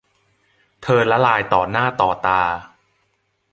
[0.83, 2.41] เธอละลายต่อหน้าต่อตา